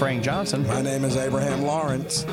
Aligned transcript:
My 0.00 0.10
name 0.10 0.20
is 0.20 0.22
Frank 0.22 0.24
Johnson, 0.24 0.66
My 0.68 0.80
name 0.80 1.04
is 1.04 1.16
Abraham 1.16 1.62
Lawrence. 1.62 2.24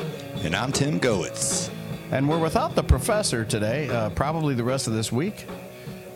And 0.44 0.54
I'm 0.54 0.70
Tim 0.70 1.00
Goetz. 1.00 1.68
and 2.12 2.28
we're 2.28 2.38
without 2.38 2.76
the 2.76 2.82
professor 2.84 3.44
today, 3.44 3.88
uh, 3.88 4.10
probably 4.10 4.54
the 4.54 4.62
rest 4.62 4.86
of 4.86 4.92
this 4.92 5.10
week. 5.10 5.46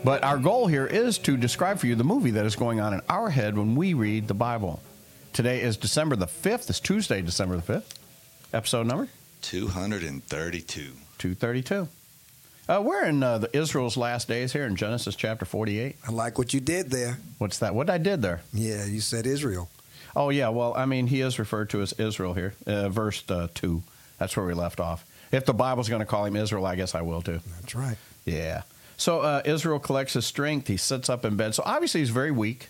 But 0.05 0.23
our 0.23 0.39
goal 0.39 0.69
here 0.69 0.87
is 0.87 1.19
to 1.19 1.37
describe 1.37 1.81
for 1.81 1.89
you 1.89 1.97
the 1.97 2.05
movie 2.05 2.31
that 2.33 2.47
is 2.47 2.55
going 2.55 2.79
on 2.79 2.95
in 2.95 3.01
our 3.09 3.31
head 3.31 3.59
when 3.59 3.75
we 3.75 3.95
read 3.95 4.29
the 4.29 4.35
Bible. 4.35 4.81
Today 5.33 5.61
is 5.61 5.77
December 5.77 6.15
the 6.15 6.29
5th. 6.29 6.71
It's 6.71 6.79
Tuesday, 6.79 7.21
December 7.21 7.57
the 7.57 7.73
5th. 7.73 7.97
Episode 8.53 8.87
number 8.87 9.09
232. 9.43 10.93
232. 11.19 11.89
Uh, 12.69 12.81
we're 12.81 13.05
in 13.05 13.25
uh, 13.25 13.39
the 13.39 13.57
Israel's 13.57 13.97
last 13.97 14.29
days 14.29 14.53
here 14.53 14.67
in 14.67 14.77
Genesis 14.77 15.17
chapter 15.17 15.45
48. 15.45 15.97
I 16.07 16.13
like 16.13 16.39
what 16.39 16.55
you 16.55 16.61
did 16.61 16.93
there. 16.93 17.19
What's 17.39 17.59
that? 17.59 17.75
What 17.75 17.91
I 17.91 17.99
did 17.99 18.23
there? 18.23 18.43
Yeah, 18.53 18.85
you 18.87 19.01
said 19.01 19.27
Israel. 19.27 19.69
Oh, 20.15 20.31
yeah. 20.31 20.49
Well, 20.49 20.75
I 20.75 20.87
mean, 20.87 21.07
he 21.07 21.21
is 21.21 21.39
referred 21.39 21.71
to 21.71 21.83
as 21.83 21.93
Israel 21.95 22.35
here, 22.35 22.55
uh, 22.67 22.89
verse 22.89 23.23
uh, 23.29 23.49
2. 23.55 23.83
That's 24.19 24.37
where 24.37 24.47
we 24.47 24.55
left 24.55 24.81
off. 24.81 25.05
If 25.33 25.47
the 25.47 25.55
Bible's 25.55 25.89
going 25.89 26.01
to 26.01 26.07
call 26.07 26.25
him 26.25 26.37
Israel, 26.37 26.67
I 26.67 26.75
guess 26.75 26.95
I 26.95 27.03
will 27.03 27.23
too. 27.23 27.41
That's 27.61 27.75
right. 27.75 27.97
Yeah. 28.25 28.63
So 28.97 29.21
uh, 29.21 29.43
Israel 29.45 29.79
collects 29.79 30.13
his 30.15 30.27
strength. 30.27 30.67
He 30.69 30.77
sits 30.77 31.09
up 31.09 31.25
in 31.25 31.37
bed. 31.37 31.55
So 31.55 31.63
obviously 31.65 32.01
he's 32.01 32.11
very 32.11 32.31
weak. 32.31 32.69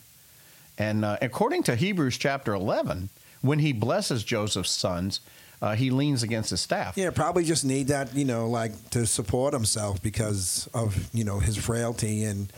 And 0.79 1.05
uh, 1.05 1.19
according 1.21 1.65
to 1.65 1.75
Hebrews 1.75 2.17
chapter 2.19 2.55
11, 2.55 3.09
when 3.43 3.59
he 3.59 3.73
blesses 3.73 4.23
Joseph's 4.23 4.71
sons, 4.71 5.21
uh, 5.63 5.75
he 5.75 5.91
leans 5.91 6.23
against 6.23 6.51
his 6.51 6.61
staff. 6.61 6.97
Yeah, 6.97 7.11
probably 7.11 7.45
just 7.45 7.65
need 7.65 7.89
that, 7.89 8.15
you 8.15 8.25
know, 8.25 8.49
like 8.49 8.91
to 8.91 9.07
support 9.07 9.53
himself 9.53 10.03
because 10.03 10.69
of, 10.73 11.11
you 11.13 11.25
know, 11.25 11.39
his 11.39 11.57
frailty. 11.57 12.25
And 12.25 12.51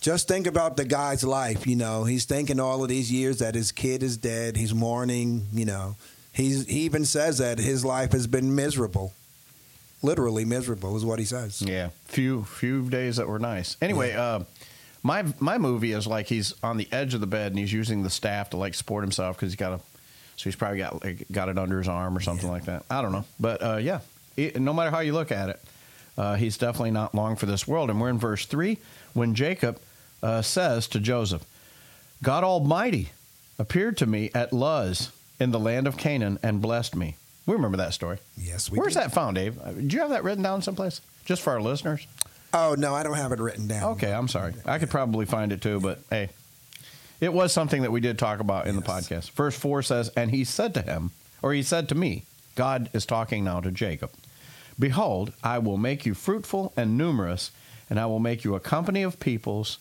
just 0.00 0.28
think 0.28 0.46
about 0.46 0.76
the 0.76 0.84
guy's 0.84 1.24
life, 1.24 1.66
you 1.66 1.76
know. 1.76 2.04
He's 2.04 2.24
thinking 2.24 2.60
all 2.60 2.82
of 2.82 2.88
these 2.88 3.10
years 3.10 3.38
that 3.38 3.54
his 3.54 3.72
kid 3.72 4.02
is 4.02 4.16
dead. 4.16 4.56
He's 4.56 4.72
mourning, 4.72 5.46
you 5.52 5.64
know. 5.64 5.96
He's, 6.32 6.66
he 6.66 6.80
even 6.80 7.04
says 7.04 7.38
that 7.38 7.58
his 7.58 7.84
life 7.84 8.12
has 8.12 8.26
been 8.26 8.54
miserable. 8.54 9.12
Literally 10.00 10.44
miserable 10.44 10.96
is 10.96 11.04
what 11.04 11.18
he 11.18 11.24
says. 11.24 11.60
Yeah, 11.60 11.88
few 12.04 12.44
few 12.44 12.88
days 12.88 13.16
that 13.16 13.26
were 13.26 13.40
nice. 13.40 13.76
Anyway, 13.82 14.12
uh, 14.12 14.44
my 15.02 15.24
my 15.40 15.58
movie 15.58 15.90
is 15.90 16.06
like 16.06 16.28
he's 16.28 16.54
on 16.62 16.76
the 16.76 16.86
edge 16.92 17.14
of 17.14 17.20
the 17.20 17.26
bed 17.26 17.50
and 17.50 17.58
he's 17.58 17.72
using 17.72 18.04
the 18.04 18.10
staff 18.10 18.50
to 18.50 18.56
like 18.56 18.74
support 18.74 19.02
himself 19.02 19.36
because 19.36 19.50
he's 19.50 19.58
got 19.58 19.72
a, 19.72 19.80
so 20.36 20.44
he's 20.44 20.54
probably 20.54 20.78
got 20.78 21.02
like, 21.02 21.26
got 21.32 21.48
it 21.48 21.58
under 21.58 21.78
his 21.78 21.88
arm 21.88 22.16
or 22.16 22.20
something 22.20 22.48
like 22.48 22.66
that. 22.66 22.84
I 22.88 23.02
don't 23.02 23.10
know, 23.10 23.24
but 23.40 23.60
uh, 23.60 23.76
yeah, 23.78 23.98
no 24.54 24.72
matter 24.72 24.92
how 24.92 25.00
you 25.00 25.14
look 25.14 25.32
at 25.32 25.48
it, 25.48 25.60
uh, 26.16 26.36
he's 26.36 26.56
definitely 26.56 26.92
not 26.92 27.12
long 27.12 27.34
for 27.34 27.46
this 27.46 27.66
world. 27.66 27.90
And 27.90 28.00
we're 28.00 28.10
in 28.10 28.18
verse 28.20 28.46
three 28.46 28.78
when 29.14 29.34
Jacob 29.34 29.80
uh, 30.22 30.42
says 30.42 30.86
to 30.88 31.00
Joseph, 31.00 31.44
"God 32.22 32.44
Almighty 32.44 33.10
appeared 33.58 33.96
to 33.98 34.06
me 34.06 34.30
at 34.34 34.52
Luz 34.52 35.10
in 35.40 35.50
the 35.50 35.58
land 35.60 35.86
of 35.86 35.96
Canaan 35.96 36.38
and 36.42 36.60
blessed 36.62 36.96
me." 36.96 37.16
We 37.46 37.54
remember 37.54 37.78
that 37.78 37.94
story. 37.94 38.18
Yes, 38.36 38.70
we 38.70 38.78
Where's 38.78 38.94
do. 38.94 39.00
that 39.00 39.12
found, 39.12 39.36
Dave? 39.36 39.58
Uh, 39.58 39.72
Do 39.72 39.80
you 39.96 40.00
have 40.00 40.10
that 40.10 40.22
written 40.24 40.42
down 40.42 40.60
someplace? 40.60 41.00
Just 41.24 41.40
for 41.42 41.52
our 41.54 41.60
listeners? 41.62 42.06
Oh, 42.52 42.74
no, 42.78 42.94
I 42.94 43.02
don't 43.02 43.16
have 43.16 43.32
it 43.32 43.38
written 43.40 43.66
down. 43.68 43.92
Okay, 43.92 44.12
I'm 44.12 44.28
sorry. 44.28 44.52
I 44.66 44.78
could 44.78 44.90
probably 44.90 45.24
find 45.26 45.50
it 45.52 45.60
too, 45.62 45.80
but 45.80 46.00
hey, 46.10 46.28
it 47.20 47.32
was 47.32 47.52
something 47.52 47.82
that 47.82 47.90
we 47.92 48.00
did 48.00 48.18
talk 48.18 48.40
about 48.40 48.66
in 48.66 48.76
the 48.76 48.82
podcast. 48.82 49.30
Verse 49.32 49.56
4 49.58 49.82
says, 49.82 50.08
And 50.10 50.30
he 50.30 50.44
said 50.44 50.72
to 50.74 50.82
him, 50.82 51.10
or 51.42 51.52
he 51.52 51.62
said 51.62 51.88
to 51.90 51.94
me, 51.94 52.24
God 52.54 52.88
is 52.92 53.04
talking 53.06 53.44
now 53.44 53.60
to 53.60 53.70
Jacob, 53.70 54.10
Behold, 54.78 55.32
I 55.42 55.58
will 55.58 55.76
make 55.76 56.06
you 56.06 56.14
fruitful 56.14 56.72
and 56.76 56.96
numerous, 56.96 57.50
and 57.90 57.98
I 57.98 58.06
will 58.06 58.18
make 58.20 58.44
you 58.44 58.54
a 58.54 58.60
company 58.60 59.02
of 59.02 59.18
peoples, 59.20 59.78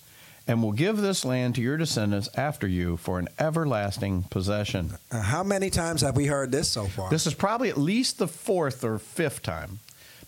and 0.47 0.63
will 0.63 0.71
give 0.71 0.97
this 0.97 1.25
land 1.25 1.55
to 1.55 1.61
your 1.61 1.77
descendants 1.77 2.29
after 2.35 2.67
you 2.67 2.97
for 2.97 3.19
an 3.19 3.27
everlasting 3.37 4.23
possession. 4.23 4.91
Uh, 5.11 5.21
how 5.21 5.43
many 5.43 5.69
times 5.69 6.01
have 6.01 6.15
we 6.15 6.27
heard 6.27 6.51
this 6.51 6.69
so 6.69 6.85
far? 6.85 7.09
This 7.09 7.27
is 7.27 7.33
probably 7.33 7.69
at 7.69 7.77
least 7.77 8.17
the 8.17 8.27
fourth 8.27 8.83
or 8.83 8.97
fifth 8.97 9.43
time 9.43 9.79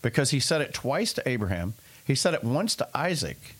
because 0.02 0.30
he 0.30 0.40
said 0.40 0.60
it 0.60 0.74
twice 0.74 1.12
to 1.14 1.28
Abraham. 1.28 1.74
He 2.04 2.14
said 2.14 2.34
it 2.34 2.44
once 2.44 2.74
to 2.76 2.88
Isaac. 2.94 3.54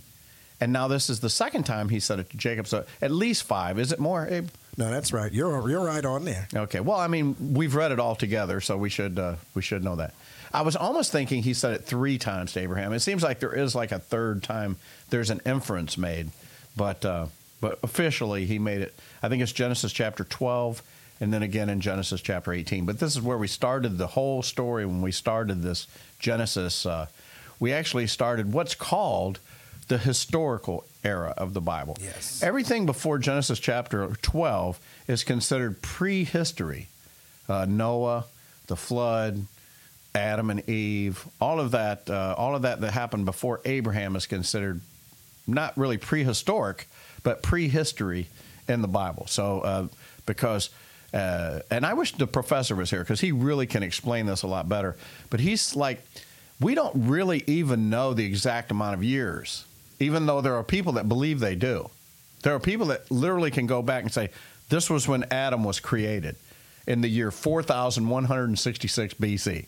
And 0.61 0.73
now 0.73 0.89
this 0.89 1.09
is 1.09 1.21
the 1.21 1.31
second 1.31 1.65
time 1.65 1.89
he 1.89 2.01
said 2.01 2.19
it 2.19 2.29
to 2.31 2.37
Jacob. 2.37 2.67
So 2.67 2.85
at 3.01 3.11
least 3.11 3.45
five. 3.45 3.79
Is 3.79 3.93
it 3.93 3.99
more, 3.99 4.27
Abe? 4.27 4.49
no, 4.77 4.91
that's 4.91 5.13
right. 5.13 5.33
You're, 5.33 5.69
you're 5.69 5.85
right 5.85 6.05
on 6.05 6.25
there. 6.25 6.49
Okay. 6.55 6.81
Well, 6.81 6.99
I 6.99 7.07
mean, 7.07 7.55
we've 7.55 7.75
read 7.75 7.93
it 7.93 7.99
all 7.99 8.15
together, 8.15 8.61
so 8.61 8.77
we 8.77 8.89
should 8.89 9.19
uh, 9.19 9.37
we 9.55 9.63
should 9.63 9.83
know 9.85 9.97
that. 9.97 10.15
I 10.53 10.63
was 10.63 10.75
almost 10.75 11.13
thinking 11.13 11.43
he 11.43 11.55
said 11.55 11.75
it 11.75 11.85
three 11.85 12.19
times 12.19 12.53
to 12.55 12.61
Abraham. 12.61 12.93
It 12.93 13.01
seems 13.01 13.23
like 13.23 13.41
there 13.41 13.55
is 13.55 13.75
like 13.75 13.93
a 13.93 13.99
third 13.99 14.43
time. 14.43 14.77
There's 15.11 15.31
an 15.31 15.41
inference 15.47 15.97
made, 15.97 16.31
but 16.77 17.05
uh, 17.05 17.27
but 17.61 17.79
officially 17.83 18.47
he 18.47 18.59
made 18.59 18.81
it. 18.81 18.95
I 19.23 19.29
think 19.29 19.43
it's 19.43 19.53
Genesis 19.53 19.93
chapter 19.93 20.25
12, 20.25 20.83
and 21.21 21.33
then 21.33 21.43
again 21.43 21.69
in 21.69 21.81
Genesis 21.81 22.21
chapter 22.21 22.53
18. 22.53 22.87
But 22.87 22.99
this 22.99 23.15
is 23.15 23.23
where 23.23 23.39
we 23.39 23.49
started 23.49 23.99
the 23.99 24.09
whole 24.09 24.43
story 24.43 24.87
when 24.87 25.03
we 25.03 25.13
started 25.13 25.63
this 25.63 25.87
Genesis. 26.19 26.87
Uh, 26.87 27.07
we 27.59 27.73
actually 27.73 28.07
started 28.07 28.53
what's 28.53 28.75
called 28.75 29.39
the 29.89 29.99
historical 29.99 30.85
era 31.05 31.35
of 31.37 31.53
the 31.53 31.61
Bible. 31.61 31.99
Yes. 32.01 32.43
Everything 32.43 32.87
before 32.87 33.19
Genesis 33.19 33.59
chapter 33.59 34.07
12 34.23 34.79
is 35.09 35.25
considered 35.25 35.83
prehistory. 35.83 36.89
Uh, 37.49 37.67
Noah, 37.69 38.25
the 38.69 38.77
flood, 38.77 39.47
Adam 40.15 40.51
and 40.51 40.69
Eve, 40.69 41.27
all 41.41 41.59
of 41.61 41.73
that, 41.73 42.09
uh, 42.09 42.35
all 42.39 42.55
of 42.55 42.63
that 42.63 42.81
that 42.81 42.93
happened 42.93 43.25
before 43.25 43.61
Abraham 43.65 44.15
is 44.17 44.27
considered 44.27 44.81
not 45.53 45.77
really 45.77 45.99
prehistoric, 45.99 46.89
but 47.23 47.43
prehistory 47.43 48.29
in 48.69 48.83
the 48.83 48.89
Bible. 48.89 49.27
So, 49.27 49.61
uh, 49.61 49.89
because, 50.27 50.71
uh, 51.13 51.61
and 51.71 51.85
I 51.85 51.95
wish 51.95 52.13
the 52.13 52.27
professor 52.27 52.75
was 52.75 52.91
here 52.91 53.01
because 53.01 53.21
he 53.21 53.33
really 53.33 53.67
can 53.67 53.83
explain 53.83 54.27
this 54.27 54.43
a 54.43 54.47
lot 54.47 54.69
better. 54.69 54.97
But 55.29 55.41
he's 55.41 55.77
like, 55.77 56.03
we 56.61 56.75
don't 56.75 57.09
really 57.09 57.43
even 57.47 57.91
know 57.91 58.15
the 58.15 58.25
exact 58.25 58.71
amount 58.71 58.95
of 58.95 59.03
years, 59.03 59.65
even 59.99 60.27
though 60.27 60.41
there 60.41 60.55
are 60.55 60.63
people 60.63 60.93
that 60.95 61.09
believe 61.09 61.41
they 61.41 61.55
do. 61.55 61.91
There 62.43 62.55
are 62.55 62.61
people 62.61 62.87
that 62.87 63.11
literally 63.11 63.51
can 63.51 63.67
go 63.67 63.83
back 63.83 64.03
and 64.03 64.13
say, 64.13 64.31
this 64.69 64.89
was 64.89 65.09
when 65.09 65.25
Adam 65.31 65.65
was 65.65 65.81
created 65.81 66.37
in 66.87 67.01
the 67.01 67.09
year 67.09 67.31
4166 67.31 69.15
BC. 69.15 69.67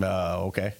Uh, 0.00 0.44
okay. 0.46 0.74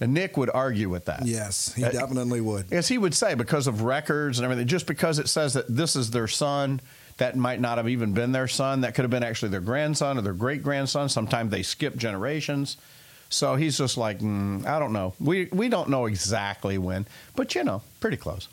And 0.00 0.12
Nick 0.12 0.36
would 0.36 0.50
argue 0.52 0.88
with 0.88 1.04
that. 1.06 1.24
Yes, 1.26 1.72
he 1.74 1.84
Uh, 1.84 1.90
definitely 1.90 2.40
would. 2.40 2.66
Yes, 2.70 2.88
he 2.88 2.98
would 2.98 3.14
say 3.14 3.34
because 3.34 3.66
of 3.66 3.82
records 3.82 4.38
and 4.38 4.44
everything, 4.44 4.66
just 4.66 4.86
because 4.86 5.18
it 5.18 5.28
says 5.28 5.52
that 5.54 5.66
this 5.68 5.94
is 5.96 6.10
their 6.10 6.26
son, 6.28 6.80
that 7.18 7.36
might 7.36 7.60
not 7.60 7.78
have 7.78 7.88
even 7.88 8.12
been 8.12 8.32
their 8.32 8.48
son. 8.48 8.80
That 8.80 8.94
could 8.94 9.02
have 9.02 9.10
been 9.10 9.22
actually 9.22 9.50
their 9.50 9.60
grandson 9.60 10.18
or 10.18 10.22
their 10.22 10.32
great 10.32 10.62
grandson. 10.62 11.08
Sometimes 11.08 11.50
they 11.50 11.62
skip 11.62 11.96
generations. 11.96 12.76
So 13.30 13.56
he's 13.56 13.78
just 13.78 13.96
like, 13.96 14.18
mm, 14.20 14.64
I 14.66 14.78
don't 14.78 14.92
know. 14.92 15.14
We 15.20 15.48
we 15.52 15.68
don't 15.68 15.88
know 15.88 16.06
exactly 16.06 16.76
when, 16.78 17.06
but 17.36 17.54
you 17.54 17.64
know, 17.64 17.82
pretty 18.00 18.16
close. 18.16 18.48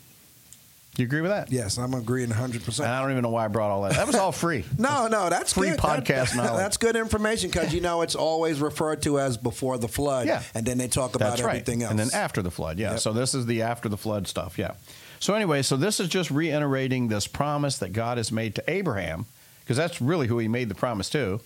You 0.98 1.06
agree 1.06 1.22
with 1.22 1.30
that? 1.30 1.50
Yes, 1.50 1.78
I'm 1.78 1.94
agreeing 1.94 2.28
100%. 2.28 2.78
And 2.80 2.88
I 2.88 3.00
don't 3.00 3.12
even 3.12 3.22
know 3.22 3.30
why 3.30 3.46
I 3.46 3.48
brought 3.48 3.70
all 3.70 3.80
that. 3.82 3.92
That 3.94 4.06
was 4.06 4.14
all 4.14 4.30
free. 4.30 4.64
No, 4.78 5.08
no, 5.08 5.30
that's 5.30 5.54
Free 5.54 5.70
good. 5.70 5.78
podcast 5.78 6.30
That- 6.32 6.36
knowledge. 6.36 6.58
That's 6.58 6.76
good 6.76 6.96
information 6.96 7.48
because 7.50 7.72
you 7.72 7.80
know 7.80 8.02
it's 8.02 8.14
always 8.14 8.60
referred 8.60 9.00
to 9.02 9.18
as 9.18 9.38
before 9.38 9.78
the 9.78 9.88
flood. 9.88 10.26
Yeah. 10.26 10.42
and 10.54 10.66
then 10.66 10.76
they 10.76 10.88
talk 10.88 11.14
about 11.14 11.30
That's 11.30 11.42
right. 11.42 11.56
everything 11.56 11.82
else. 11.82 11.90
And 11.92 11.98
then 11.98 12.10
after 12.12 12.42
the 12.42 12.50
flood, 12.50 12.78
yeah. 12.78 12.90
Yep. 12.92 13.00
So 13.00 13.12
this 13.14 13.34
is 13.34 13.46
the 13.46 13.62
after 13.62 13.88
the 13.88 13.96
flood 13.96 14.26
stuff, 14.28 14.58
yeah. 14.58 14.72
So 15.18 15.34
anyway, 15.34 15.62
so 15.62 15.76
this 15.78 15.98
is 15.98 16.08
just 16.08 16.30
reiterating 16.30 17.08
this 17.08 17.26
promise 17.26 17.78
that 17.78 17.92
God 17.94 18.18
has 18.18 18.30
made 18.30 18.54
to 18.56 18.64
Abraham, 18.70 19.24
because 19.60 19.76
that's 19.78 20.02
really 20.02 20.26
who 20.26 20.38
he 20.38 20.48
made 20.48 20.68
the 20.68 20.74
promise 20.74 21.08
to. 21.10 21.40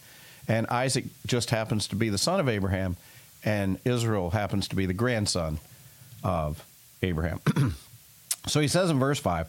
And 0.48 0.66
Isaac 0.68 1.04
just 1.26 1.50
happens 1.50 1.86
to 1.88 1.96
be 1.96 2.08
the 2.08 2.18
son 2.18 2.40
of 2.40 2.48
Abraham, 2.48 2.96
and 3.44 3.78
Israel 3.84 4.30
happens 4.30 4.66
to 4.68 4.76
be 4.76 4.86
the 4.86 4.94
grandson 4.94 5.58
of 6.24 6.64
Abraham. 7.02 7.40
so 8.46 8.60
he 8.60 8.68
says 8.68 8.90
in 8.90 8.98
verse 8.98 9.18
5 9.18 9.46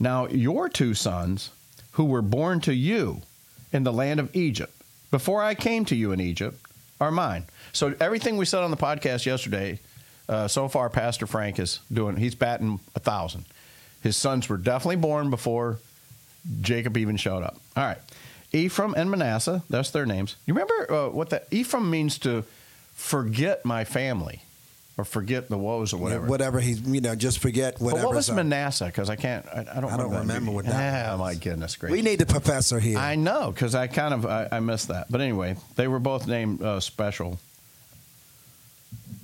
Now 0.00 0.28
your 0.28 0.68
two 0.68 0.94
sons, 0.94 1.50
who 1.92 2.04
were 2.04 2.22
born 2.22 2.60
to 2.60 2.74
you 2.74 3.22
in 3.72 3.84
the 3.84 3.92
land 3.92 4.20
of 4.20 4.34
Egypt, 4.34 4.72
before 5.10 5.42
I 5.42 5.54
came 5.54 5.84
to 5.86 5.96
you 5.96 6.12
in 6.12 6.20
Egypt, 6.20 6.58
are 7.00 7.10
mine. 7.10 7.44
So 7.72 7.94
everything 8.00 8.36
we 8.36 8.44
said 8.44 8.62
on 8.62 8.70
the 8.70 8.76
podcast 8.76 9.26
yesterday, 9.26 9.80
uh, 10.28 10.48
so 10.48 10.68
far, 10.68 10.90
Pastor 10.90 11.26
Frank 11.26 11.58
is 11.58 11.80
doing, 11.92 12.16
he's 12.16 12.34
batting 12.34 12.80
a 12.94 13.00
thousand. 13.00 13.44
His 14.02 14.16
sons 14.16 14.48
were 14.48 14.56
definitely 14.56 14.96
born 14.96 15.30
before 15.30 15.78
Jacob 16.60 16.96
even 16.96 17.16
showed 17.16 17.42
up. 17.42 17.56
All 17.76 17.84
right. 17.84 17.98
Ephraim 18.52 18.94
and 18.96 19.10
Manasseh, 19.10 19.62
that's 19.68 19.90
their 19.90 20.06
names. 20.06 20.36
You 20.46 20.54
remember 20.54 20.92
uh, 20.92 21.08
what 21.10 21.30
that 21.30 21.46
Ephraim 21.50 21.90
means 21.90 22.18
to 22.20 22.44
forget 22.94 23.64
my 23.64 23.84
family 23.84 24.42
or 24.98 25.04
forget 25.04 25.48
the 25.48 25.56
woes 25.56 25.92
or 25.94 25.96
whatever. 25.98 26.26
whatever 26.26 26.58
he's, 26.60 26.80
you 26.80 27.00
know, 27.00 27.14
just 27.14 27.38
forget 27.38 27.80
whatever. 27.80 28.02
But 28.02 28.06
what 28.08 28.16
was 28.16 28.30
Manasseh? 28.30 28.86
Because 28.86 29.08
I 29.08 29.14
can't, 29.16 29.46
I, 29.46 29.60
I 29.60 29.80
don't 29.80 29.84
I 29.92 29.96
don't 29.96 30.10
remember. 30.10 30.18
remember 30.18 30.50
what 30.50 30.64
that 30.66 31.06
Ah, 31.08 31.12
was. 31.12 31.20
my 31.20 31.34
goodness 31.36 31.76
gracious. 31.76 31.96
We 31.96 32.02
need 32.02 32.18
the 32.18 32.26
professor 32.26 32.80
here. 32.80 32.98
I 32.98 33.14
know 33.14 33.52
because 33.52 33.74
I 33.76 33.86
kind 33.86 34.12
of 34.12 34.26
I, 34.26 34.48
I 34.50 34.60
missed 34.60 34.88
that. 34.88 35.06
But 35.10 35.20
anyway, 35.20 35.56
they 35.76 35.86
were 35.88 36.00
both 36.00 36.26
named 36.26 36.60
uh, 36.62 36.80
special. 36.80 37.38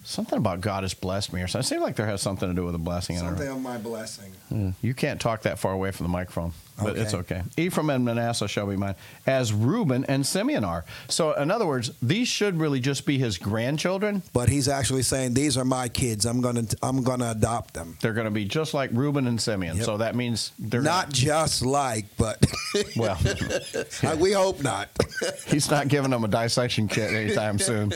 Something 0.05 0.39
about 0.39 0.61
God 0.61 0.85
has 0.85 0.95
blessed 0.95 1.33
me 1.33 1.43
or 1.43 1.49
something. 1.49 1.65
It 1.65 1.69
seems 1.69 1.83
like 1.83 1.97
there 1.97 2.07
has 2.07 2.23
something 2.23 2.49
to 2.49 2.55
do 2.55 2.65
with 2.65 2.75
a 2.75 2.79
blessing. 2.79 3.17
I 3.19 3.21
don't 3.23 3.31
know. 3.33 3.37
Something 3.39 3.57
of 3.57 3.63
my 3.63 3.79
blessing. 3.79 4.33
Hmm. 4.51 4.71
You 4.83 4.95
can't 4.95 5.21
talk 5.21 5.43
that 5.43 5.59
far 5.59 5.73
away 5.73 5.91
from 5.91 6.05
the 6.05 6.11
microphone, 6.11 6.53
but 6.79 6.91
Okay. 6.91 7.01
it's 7.01 7.15
okay. 7.15 7.43
Ephraim 7.57 7.91
and 7.91 8.05
Manasseh 8.05 8.47
shall 8.47 8.67
be 8.67 8.77
mine, 8.77 8.95
as 9.27 9.53
Reuben 9.53 10.05
and 10.05 10.27
Simeon 10.27 10.65
are. 10.65 10.85
So, 11.09 11.33
in 11.33 11.51
other 11.51 11.67
words, 11.67 11.91
these 12.03 12.29
should 12.29 12.59
really 12.61 12.81
just 12.81 13.07
be 13.07 13.19
his 13.19 13.39
grandchildren. 13.39 14.23
But 14.33 14.49
he's 14.49 14.69
actually 14.69 15.03
saying 15.03 15.35
these 15.35 15.57
are 15.57 15.65
my 15.65 15.89
kids. 15.89 16.25
I'm 16.27 16.41
gonna 16.41 16.65
I'm 16.83 17.03
gonna 17.03 17.31
adopt 17.31 17.75
them. 17.75 17.97
They're 18.01 18.13
going 18.13 18.27
to 18.27 18.31
be 18.31 18.45
just 18.45 18.75
like 18.75 18.91
Reuben 18.93 19.27
and 19.27 19.41
Simeon. 19.41 19.77
Yep. 19.79 19.87
So 19.87 19.97
that 19.97 20.15
means 20.15 20.53
they're 20.59 20.83
Not 20.83 21.11
just 21.11 21.65
like, 21.65 22.07
but 22.17 22.45
well. 22.97 23.19
we 24.19 24.33
hope 24.33 24.63
not. 24.63 24.91
He's 25.47 25.71
not 25.71 25.89
giving 25.89 26.11
them 26.11 26.25
a 26.25 26.29
dissection 26.29 26.89
kit 26.89 27.13
anytime 27.13 27.59
soon. 27.59 27.93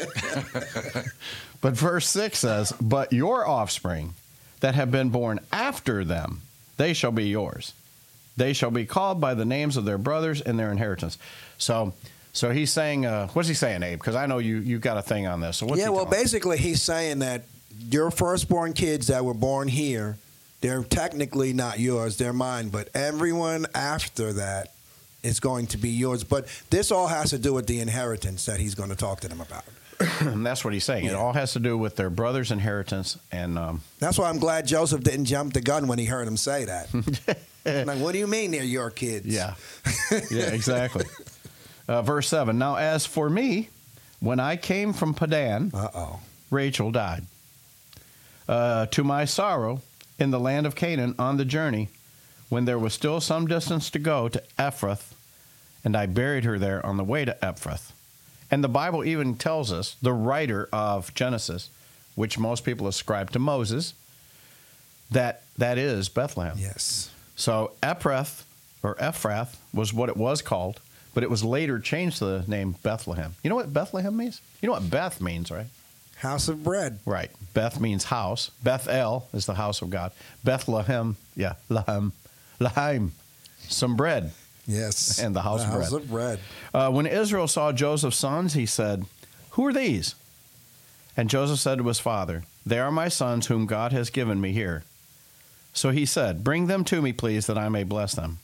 But 1.60 1.74
verse 1.74 2.08
6 2.08 2.38
says, 2.38 2.72
But 2.80 3.12
your 3.12 3.46
offspring 3.46 4.14
that 4.60 4.74
have 4.74 4.90
been 4.90 5.10
born 5.10 5.40
after 5.52 6.04
them, 6.04 6.42
they 6.76 6.92
shall 6.92 7.12
be 7.12 7.28
yours. 7.28 7.72
They 8.36 8.52
shall 8.52 8.70
be 8.70 8.86
called 8.86 9.20
by 9.20 9.34
the 9.34 9.44
names 9.44 9.76
of 9.76 9.84
their 9.84 9.98
brothers 9.98 10.40
and 10.40 10.58
their 10.58 10.70
inheritance. 10.70 11.18
So, 11.58 11.92
so 12.32 12.50
he's 12.50 12.70
saying, 12.70 13.04
uh, 13.04 13.28
what's 13.28 13.48
he 13.48 13.54
saying, 13.54 13.82
Abe? 13.82 13.98
Because 13.98 14.14
I 14.14 14.26
know 14.26 14.38
you 14.38 14.58
you 14.58 14.78
got 14.78 14.96
a 14.96 15.02
thing 15.02 15.26
on 15.26 15.40
this. 15.40 15.56
So 15.56 15.66
what's 15.66 15.80
yeah, 15.80 15.88
well, 15.88 16.06
basically, 16.06 16.56
he's 16.56 16.80
saying 16.80 17.18
that 17.18 17.42
your 17.90 18.12
firstborn 18.12 18.74
kids 18.74 19.08
that 19.08 19.24
were 19.24 19.34
born 19.34 19.66
here, 19.66 20.18
they're 20.60 20.84
technically 20.84 21.52
not 21.52 21.80
yours, 21.80 22.16
they're 22.16 22.32
mine. 22.32 22.68
But 22.68 22.90
everyone 22.94 23.66
after 23.74 24.32
that 24.34 24.72
is 25.28 25.38
going 25.40 25.66
to 25.68 25.78
be 25.78 25.90
yours. 25.90 26.24
But 26.24 26.46
this 26.70 26.90
all 26.90 27.06
has 27.06 27.30
to 27.30 27.38
do 27.38 27.52
with 27.52 27.66
the 27.66 27.80
inheritance 27.80 28.46
that 28.46 28.58
he's 28.58 28.74
going 28.74 28.90
to 28.90 28.96
talk 28.96 29.20
to 29.20 29.28
them 29.28 29.40
about. 29.40 29.64
And 30.20 30.44
that's 30.46 30.64
what 30.64 30.72
he's 30.72 30.84
saying. 30.84 31.04
It 31.06 31.14
all 31.14 31.32
has 31.32 31.52
to 31.52 31.60
do 31.60 31.76
with 31.78 31.96
their 31.96 32.10
brother's 32.10 32.50
inheritance. 32.50 33.18
And 33.30 33.58
um, 33.58 33.82
That's 33.98 34.18
why 34.18 34.28
I'm 34.28 34.38
glad 34.38 34.66
Joseph 34.66 35.02
didn't 35.02 35.26
jump 35.26 35.54
the 35.54 35.60
gun 35.60 35.86
when 35.88 35.98
he 35.98 36.04
heard 36.06 36.26
him 36.26 36.36
say 36.36 36.64
that. 36.64 36.92
like, 37.86 37.98
what 37.98 38.12
do 38.12 38.18
you 38.18 38.26
mean 38.26 38.50
they're 38.52 38.62
your 38.64 38.90
kids? 38.90 39.26
Yeah. 39.26 39.54
yeah, 40.30 40.50
exactly. 40.50 41.04
Uh, 41.88 42.02
verse 42.02 42.28
7 42.28 42.56
Now, 42.58 42.76
as 42.76 43.06
for 43.06 43.28
me, 43.30 43.70
when 44.20 44.40
I 44.40 44.56
came 44.56 44.92
from 44.92 45.14
Padan, 45.14 45.70
Uh 45.74 45.88
oh. 45.94 46.20
Rachel 46.50 46.90
died. 46.90 47.24
Uh, 48.48 48.86
to 48.86 49.04
my 49.04 49.24
sorrow, 49.26 49.82
in 50.18 50.30
the 50.30 50.40
land 50.40 50.66
of 50.66 50.74
Canaan 50.74 51.14
on 51.18 51.36
the 51.36 51.44
journey, 51.44 51.88
when 52.48 52.64
there 52.64 52.78
was 52.78 52.94
still 52.94 53.20
some 53.20 53.46
distance 53.46 53.90
to 53.90 53.98
go 53.98 54.28
to 54.28 54.42
Ephrath, 54.58 55.12
and 55.84 55.96
I 55.96 56.06
buried 56.06 56.44
her 56.44 56.58
there 56.58 56.84
on 56.84 56.96
the 56.96 57.04
way 57.04 57.24
to 57.24 57.36
Ephrath. 57.42 57.92
And 58.50 58.64
the 58.64 58.68
Bible 58.68 59.04
even 59.04 59.34
tells 59.34 59.72
us, 59.72 59.96
the 60.00 60.12
writer 60.12 60.68
of 60.72 61.12
Genesis, 61.14 61.70
which 62.14 62.38
most 62.38 62.64
people 62.64 62.86
ascribe 62.88 63.30
to 63.32 63.38
Moses, 63.38 63.94
that 65.10 65.42
that 65.56 65.78
is 65.78 66.08
Bethlehem. 66.08 66.56
Yes. 66.58 67.10
So 67.36 67.72
Ephrath 67.82 68.44
or 68.82 68.94
Ephrath 68.96 69.56
was 69.72 69.92
what 69.92 70.08
it 70.08 70.16
was 70.16 70.42
called, 70.42 70.80
but 71.14 71.22
it 71.22 71.30
was 71.30 71.44
later 71.44 71.78
changed 71.78 72.18
to 72.18 72.24
the 72.24 72.44
name 72.46 72.76
Bethlehem. 72.82 73.34
You 73.42 73.50
know 73.50 73.56
what 73.56 73.72
Bethlehem 73.72 74.16
means? 74.16 74.40
You 74.60 74.68
know 74.68 74.72
what 74.74 74.90
Beth 74.90 75.20
means, 75.20 75.50
right? 75.50 75.66
House 76.16 76.48
of 76.48 76.64
bread. 76.64 76.98
Right. 77.06 77.30
Beth 77.54 77.80
means 77.80 78.04
house. 78.04 78.50
Bethel 78.62 79.28
is 79.32 79.46
the 79.46 79.54
house 79.54 79.82
of 79.82 79.90
God. 79.90 80.12
Bethlehem, 80.42 81.16
yeah, 81.36 81.54
Lahem, 81.70 82.12
Lahaim, 82.60 83.10
some 83.60 83.96
bread. 83.96 84.32
Yes. 84.68 85.18
And 85.22 85.34
the 85.34 85.42
house 85.42 85.64
of 85.64 85.70
house 85.70 85.90
bread. 85.90 86.02
of 86.02 86.10
bread. 86.10 86.38
Uh, 86.72 86.90
when 86.90 87.06
Israel 87.06 87.48
saw 87.48 87.72
Joseph's 87.72 88.18
sons, 88.18 88.52
he 88.52 88.66
said, 88.66 89.06
Who 89.52 89.66
are 89.66 89.72
these? 89.72 90.14
And 91.16 91.28
Joseph 91.28 91.58
said 91.58 91.78
to 91.78 91.88
his 91.88 91.98
father, 91.98 92.44
They 92.64 92.78
are 92.78 92.92
my 92.92 93.08
sons 93.08 93.46
whom 93.46 93.66
God 93.66 93.92
has 93.92 94.10
given 94.10 94.40
me 94.40 94.52
here. 94.52 94.84
So 95.72 95.90
he 95.90 96.06
said, 96.06 96.44
Bring 96.44 96.66
them 96.66 96.84
to 96.84 97.02
me, 97.02 97.12
please, 97.12 97.46
that 97.46 97.58
I 97.58 97.68
may 97.68 97.82
bless 97.82 98.14
them. 98.14 98.38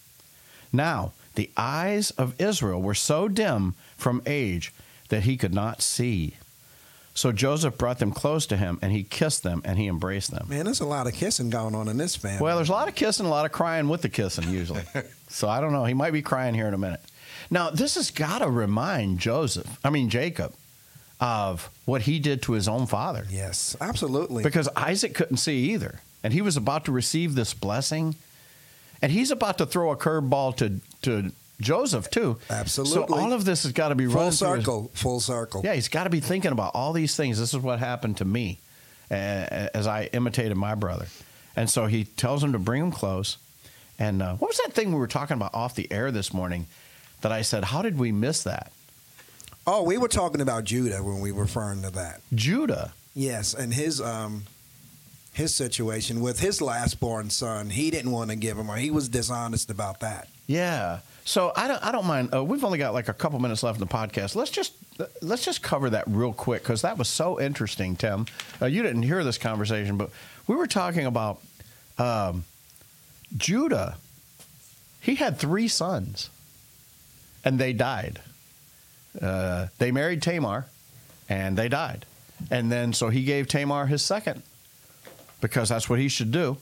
Now, 0.73 1.13
the 1.35 1.51
eyes 1.57 2.11
of 2.13 2.41
Israel 2.41 2.81
were 2.83 2.95
so 2.95 3.29
dim 3.29 3.75
from 3.97 4.23
age 4.27 4.73
that 5.09 5.25
he 5.25 5.37
could 5.37 5.55
not 5.55 5.83
see. 5.83 6.37
So 7.17 7.31
Joseph 7.31 7.79
brought 7.79 8.01
them 8.01 8.11
close 8.11 8.45
to 8.47 8.57
him, 8.57 8.81
and 8.83 8.91
he 8.91 9.05
kissed 9.05 9.45
them, 9.45 9.63
and 9.65 9.79
he 9.79 9.87
embraced 9.87 10.33
them. 10.33 10.49
Man, 10.49 10.65
there's 10.65 10.81
a 10.81 10.87
lot 10.87 11.07
of 11.07 11.15
kissing 11.15 11.49
going 11.49 11.75
on 11.75 11.87
in 11.87 11.97
this 11.97 12.17
family. 12.17 12.43
Well, 12.43 12.57
there's 12.57 12.69
a 12.69 12.73
lot 12.73 12.89
of 12.89 12.97
kissing, 12.97 13.25
a 13.25 13.31
lot 13.31 13.47
of 13.47 13.53
crying 13.53 13.89
with 13.89 14.03
the 14.03 14.09
kissing 14.09 14.51
usually. 14.51 14.83
so 15.29 15.49
I 15.49 15.61
don't 15.61 15.73
know. 15.73 15.85
He 15.85 15.95
might 15.95 16.13
be 16.13 16.23
crying 16.23 16.55
here 16.55 16.67
in 16.67 16.75
a 16.75 16.79
minute. 16.79 17.01
Now, 17.51 17.71
this 17.71 17.95
has 17.95 18.11
got 18.11 18.39
to 18.39 18.51
remind 18.51 19.21
Joseph, 19.21 19.79
I 19.85 19.91
mean 19.91 20.11
Jacob, 20.11 20.55
of 21.21 21.71
what 21.85 22.03
he 22.03 22.19
did 22.19 22.43
to 22.43 22.53
his 22.53 22.67
own 22.67 22.87
father. 22.87 23.25
yes, 23.31 23.77
absolutely. 23.81 24.43
Because 24.43 24.69
Isaac 24.75 25.15
couldn't 25.15 25.37
see 25.37 25.73
either. 25.73 26.01
And 26.25 26.33
he 26.33 26.43
was 26.43 26.57
about 26.57 26.85
to 26.87 26.93
receive 26.93 27.35
this 27.35 27.55
blessing. 27.55 28.17
And 29.01 29.13
he's 29.13 29.31
about 29.31 29.59
to 29.59 29.67
throw 29.67 29.91
a 29.91 29.97
curveball 29.97 30.57
to, 30.57 30.81
to 31.03 31.33
Joseph, 31.65 32.11
too. 32.11 32.39
Absolutely. 32.51 33.09
So 33.09 33.15
all 33.23 33.33
of 33.33 33.45
this 33.45 33.63
has 33.65 33.73
got 33.73 33.89
to 33.89 33.95
be 33.95 34.07
full 34.07 34.17
running 34.17 34.33
through 34.33 34.53
his- 34.55 34.65
circle. 34.65 34.91
Full 34.95 35.21
circle. 35.21 35.63
yeah, 35.65 35.75
he's 35.75 35.89
got 35.89 36.05
to 36.05 36.11
be 36.11 36.21
thinking 36.21 36.53
about 36.53 36.73
all 36.75 36.93
these 36.93 37.17
things. 37.17 37.39
This 37.39 37.53
is 37.55 37.61
what 37.61 37.79
happened 37.79 38.19
to 38.19 38.25
me 38.25 38.59
uh, 39.11 39.15
as 39.15 39.87
I 39.87 40.05
imitated 40.13 40.57
my 40.57 40.75
brother. 40.75 41.07
And 41.57 41.69
so 41.71 41.87
he 41.87 42.05
tells 42.05 42.43
him 42.45 42.53
to 42.53 42.59
bring 42.59 42.83
him 42.83 42.91
close. 42.93 43.39
And 43.99 44.23
uh, 44.23 44.35
what 44.37 44.49
was 44.49 44.59
that 44.59 44.73
thing 44.73 44.93
we 44.93 44.99
were 44.99 45.07
talking 45.07 45.37
about 45.37 45.55
off 45.55 45.75
the 45.75 45.91
air 45.93 46.11
this 46.11 46.33
morning 46.35 46.67
that 47.21 47.33
I 47.33 47.43
said, 47.43 47.65
how 47.65 47.81
did 47.83 47.99
we 47.99 48.13
miss 48.13 48.43
that? 48.43 48.73
Oh, 49.67 49.83
we 49.83 49.97
were 49.97 50.09
talking 50.09 50.41
about 50.41 50.65
Judah 50.65 51.03
when 51.03 51.21
we 51.21 51.33
were 51.33 51.43
referring 51.43 51.83
to 51.83 51.91
that. 51.91 52.21
Judah. 52.35 52.93
Yes, 53.15 53.55
and 53.55 53.73
his 53.73 54.01
um 54.01 54.45
his 55.33 55.55
situation 55.55 56.21
with 56.21 56.39
his 56.41 56.61
last-born 56.61 57.31
son, 57.31 57.71
he 57.71 57.91
didn't 57.91 58.11
want 58.13 58.31
to 58.31 58.37
give 58.37 58.57
him, 58.59 58.71
or 58.71 58.77
he 58.77 58.91
was 58.91 59.09
dishonest 59.09 59.71
about 59.71 60.01
that. 60.01 60.29
Yeah. 60.47 61.01
So 61.25 61.53
I 61.57 61.69
don't, 61.69 61.83
I 61.83 61.91
don't 61.91 62.07
mind. 62.07 62.35
Uh, 62.35 62.45
we've 62.45 62.65
only 62.65 62.79
got 62.79 62.93
like 62.93 63.09
a 63.09 63.15
couple 63.15 63.39
minutes 63.39 63.63
left 63.63 63.81
in 63.81 63.87
the 63.87 63.93
podcast. 63.93 64.37
Let's 64.37 64.51
just 64.51 64.75
let's 65.23 65.45
just 65.45 65.63
cover 65.63 65.91
that 65.91 66.05
real 66.07 66.33
quick 66.33 66.63
because 66.63 66.83
that 66.83 66.99
was 66.99 67.09
so 67.09 67.41
interesting, 67.41 67.97
Tim. 67.97 68.27
Uh, 68.61 68.67
you 68.67 68.83
didn't 68.83 69.03
hear 69.03 69.25
this 69.25 69.39
conversation, 69.39 69.97
but 69.97 70.11
we 70.47 70.55
were 70.55 70.67
talking 70.67 71.07
about 71.07 71.41
um, 71.99 72.45
Judah. 73.37 73.97
He 75.01 75.15
had 75.15 75.39
three 75.39 75.69
sons, 75.69 76.29
and 77.45 77.59
they 77.59 77.73
died. 77.73 78.21
Uh, 79.21 79.69
they 79.79 79.91
married 79.91 80.23
Tamar, 80.23 80.67
and 81.29 81.57
they 81.57 81.69
died. 81.69 82.05
And 82.51 82.71
then 82.71 82.93
so 82.93 83.09
he 83.09 83.25
gave 83.25 83.49
Tamar 83.49 83.87
his 83.87 84.03
second 84.03 84.43
because 85.41 85.69
that's 85.69 85.89
what 85.89 85.99
he 85.99 86.09
should 86.09 86.33
do. 86.33 86.59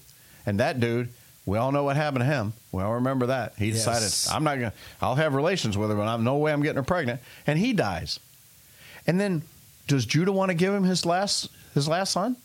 And 0.47 0.61
that 0.61 0.81
dude, 0.81 1.09
we 1.47 1.59
all 1.59 1.73
know 1.73 1.85
what 1.85 1.97
happened 1.97 2.21
to 2.23 2.27
him. 2.27 2.53
We 2.71 2.83
all 2.83 2.95
remember 2.95 3.27
that. 3.27 3.55
He 3.59 3.67
Yes. 3.69 3.85
decided, 3.85 4.35
I'm 4.35 4.45
not 4.45 4.59
going 4.59 4.71
to, 4.71 4.77
I'll 5.01 5.17
have 5.17 5.35
relations 5.35 5.77
with 5.77 5.91
her, 5.91 5.97
but 5.97 6.07
I'm 6.09 6.25
no 6.25 6.37
way 6.37 6.53
I'm 6.53 6.63
getting 6.63 6.77
her 6.77 6.83
pregnant. 6.83 7.21
And 7.47 7.59
he 7.59 7.73
dies. 7.73 8.21
And 9.07 9.21
then 9.21 9.43
does 9.89 10.07
Judah 10.07 10.33
want 10.33 10.51
to 10.51 10.55
give 10.55 10.73
him 10.73 10.85
his 10.85 11.05
last 11.05 11.49
his 11.75 11.89
last 11.89 12.13
son? 12.13 12.37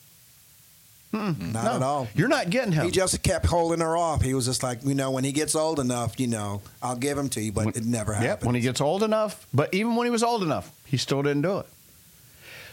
Hmm, 1.12 1.52
not 1.54 1.64
No. 1.66 1.76
at 1.76 1.82
all. 1.84 2.08
You're 2.16 2.28
not 2.28 2.50
getting 2.50 2.74
him. 2.74 2.84
He 2.86 2.92
just 2.92 3.22
kept 3.24 3.46
holding 3.46 3.80
her 3.80 3.96
off. 3.96 4.22
He 4.22 4.34
was 4.34 4.46
just 4.46 4.62
like, 4.64 4.84
you 4.84 4.94
know, 4.96 5.12
when 5.12 5.24
he 5.24 5.32
gets 5.32 5.56
old 5.56 5.80
enough, 5.80 6.20
you 6.20 6.28
know, 6.28 6.62
I'll 6.82 6.98
give 6.98 7.18
him 7.18 7.30
to 7.30 7.42
you, 7.42 7.52
but 7.54 7.78
it 7.78 7.86
never 7.86 8.14
happened. 8.14 8.28
Yep, 8.30 8.44
when 8.44 8.56
he 8.56 8.62
gets 8.62 8.82
old 8.82 9.04
enough. 9.04 9.48
But 9.54 9.74
even 9.74 9.96
when 9.96 10.06
he 10.06 10.12
was 10.12 10.24
old 10.24 10.44
enough, 10.44 10.70
he 10.86 10.98
still 10.98 11.22
didn't 11.24 11.44
do 11.44 11.60
it. 11.60 11.66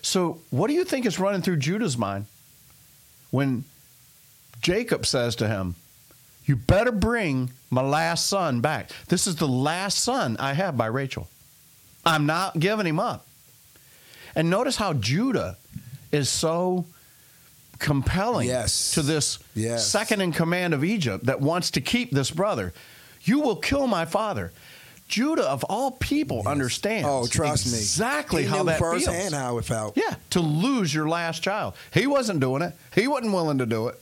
So, 0.02 0.40
what 0.50 0.66
do 0.66 0.74
you 0.74 0.84
think 0.84 1.06
is 1.06 1.18
running 1.20 1.42
through 1.42 1.58
Judah's 1.58 1.96
mind 1.96 2.26
when 3.30 3.64
Jacob 4.62 5.06
says 5.06 5.36
to 5.36 5.46
him, 5.48 5.76
You 6.44 6.56
better 6.56 6.92
bring 6.92 7.50
my 7.70 7.82
last 7.82 8.26
son 8.26 8.60
back? 8.60 8.90
This 9.08 9.26
is 9.26 9.36
the 9.36 9.48
last 9.48 9.98
son 9.98 10.36
I 10.38 10.52
have 10.52 10.76
by 10.76 10.86
Rachel. 10.86 11.28
I'm 12.04 12.26
not 12.26 12.58
giving 12.58 12.86
him 12.86 13.00
up. 13.00 13.26
And 14.34 14.50
notice 14.50 14.76
how 14.76 14.92
Judah 14.92 15.56
is 16.12 16.28
so 16.28 16.84
compelling 17.78 18.48
Yes. 18.48 18.92
to 18.92 19.02
this 19.02 19.38
Yes. 19.54 19.86
second 19.86 20.20
in 20.20 20.32
command 20.32 20.74
of 20.74 20.84
Egypt 20.84 21.26
that 21.26 21.40
wants 21.40 21.70
to 21.72 21.80
keep 21.80 22.10
this 22.12 22.30
brother. 22.30 22.72
You 23.22 23.40
will 23.40 23.56
kill 23.56 23.86
my 23.86 24.04
father. 24.04 24.52
Judah, 25.08 25.44
of 25.44 25.64
all 25.64 25.90
people, 25.92 26.42
understands. 26.46 27.06
Oh, 27.08 27.26
trust 27.26 27.66
me. 27.66 27.78
exactly 27.78 28.44
how 28.46 28.64
that 28.64 28.78
firsthand 28.78 29.30
feels. 29.30 29.32
how 29.34 29.58
it 29.58 29.64
felt. 29.64 29.96
Yeah, 29.96 30.14
to 30.30 30.40
lose 30.40 30.94
your 30.94 31.08
last 31.08 31.42
child. 31.42 31.74
He 31.92 32.06
wasn't 32.06 32.40
doing 32.40 32.62
it. 32.62 32.74
He 32.94 33.06
wasn't 33.06 33.32
willing 33.34 33.58
to 33.58 33.66
do 33.66 33.88
it. 33.88 34.00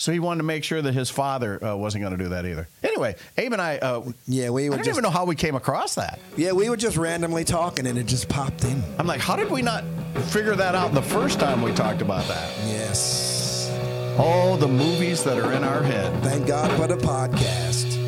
So 0.00 0.12
he 0.12 0.18
wanted 0.18 0.38
to 0.38 0.44
make 0.44 0.64
sure 0.64 0.80
that 0.80 0.94
his 0.94 1.10
father 1.10 1.62
uh, 1.62 1.76
wasn't 1.76 2.00
going 2.02 2.16
to 2.16 2.22
do 2.24 2.30
that 2.30 2.46
either. 2.46 2.66
Anyway, 2.82 3.16
Abe 3.36 3.52
and 3.52 3.60
I, 3.60 3.76
uh, 3.76 4.02
Yeah, 4.26 4.48
we 4.48 4.64
I 4.64 4.70
don't 4.70 4.78
just 4.78 4.88
even 4.88 5.02
know 5.02 5.10
how 5.10 5.26
we 5.26 5.34
came 5.34 5.54
across 5.54 5.94
that. 5.96 6.18
yeah, 6.38 6.52
we 6.52 6.70
were 6.70 6.78
just 6.78 6.96
randomly 6.96 7.44
talking, 7.44 7.86
and 7.86 7.98
it 7.98 8.06
just 8.06 8.26
popped 8.26 8.64
in. 8.64 8.82
I'm 8.98 9.06
like, 9.06 9.20
how 9.20 9.36
did 9.36 9.50
we 9.50 9.60
not 9.60 9.84
figure 10.28 10.56
that 10.56 10.74
out 10.74 10.94
the 10.94 11.02
first 11.02 11.38
time 11.38 11.60
we 11.60 11.72
talked 11.72 12.00
about 12.00 12.26
that? 12.28 12.50
Yes. 12.66 13.70
All 14.18 14.56
the 14.56 14.68
movies 14.68 15.22
that 15.24 15.36
are 15.36 15.52
in 15.52 15.64
our 15.64 15.82
head. 15.82 16.22
Thank 16.22 16.46
God 16.46 16.72
for 16.80 16.86
the 16.86 16.96
podcast. 16.96 17.99